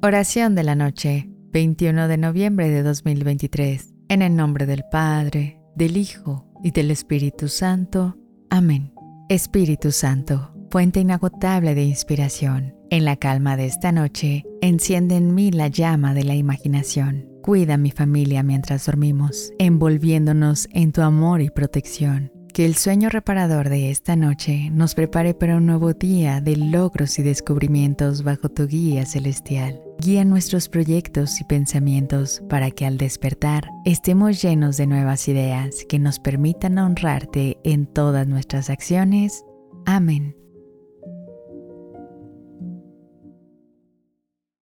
Oración 0.00 0.54
de 0.54 0.62
la 0.62 0.76
noche, 0.76 1.28
21 1.52 2.06
de 2.06 2.18
noviembre 2.18 2.68
de 2.70 2.84
2023. 2.84 3.92
En 4.08 4.22
el 4.22 4.36
nombre 4.36 4.64
del 4.64 4.84
Padre, 4.92 5.60
del 5.74 5.96
Hijo 5.96 6.46
y 6.62 6.70
del 6.70 6.92
Espíritu 6.92 7.48
Santo. 7.48 8.16
Amén. 8.48 8.92
Espíritu 9.28 9.90
Santo, 9.90 10.54
fuente 10.70 11.00
inagotable 11.00 11.74
de 11.74 11.82
inspiración, 11.82 12.76
en 12.90 13.04
la 13.04 13.16
calma 13.16 13.56
de 13.56 13.66
esta 13.66 13.90
noche, 13.90 14.44
enciende 14.62 15.16
en 15.16 15.34
mí 15.34 15.50
la 15.50 15.66
llama 15.66 16.14
de 16.14 16.22
la 16.22 16.36
imaginación. 16.36 17.28
Cuida 17.42 17.74
a 17.74 17.78
mi 17.78 17.90
familia 17.90 18.42
mientras 18.42 18.86
dormimos, 18.86 19.52
envolviéndonos 19.58 20.68
en 20.72 20.92
tu 20.92 21.02
amor 21.02 21.40
y 21.40 21.50
protección. 21.50 22.30
Que 22.58 22.66
el 22.66 22.74
sueño 22.74 23.08
reparador 23.08 23.68
de 23.68 23.92
esta 23.92 24.16
noche 24.16 24.68
nos 24.72 24.96
prepare 24.96 25.32
para 25.32 25.58
un 25.58 25.66
nuevo 25.66 25.92
día 25.92 26.40
de 26.40 26.56
logros 26.56 27.20
y 27.20 27.22
descubrimientos 27.22 28.24
bajo 28.24 28.48
tu 28.48 28.66
guía 28.66 29.06
celestial. 29.06 29.80
Guía 30.00 30.24
nuestros 30.24 30.68
proyectos 30.68 31.40
y 31.40 31.44
pensamientos 31.44 32.42
para 32.48 32.72
que 32.72 32.84
al 32.84 32.98
despertar 32.98 33.70
estemos 33.84 34.42
llenos 34.42 34.76
de 34.76 34.88
nuevas 34.88 35.28
ideas 35.28 35.84
que 35.88 36.00
nos 36.00 36.18
permitan 36.18 36.78
honrarte 36.78 37.58
en 37.62 37.86
todas 37.86 38.26
nuestras 38.26 38.70
acciones. 38.70 39.44
Amén. 39.86 40.37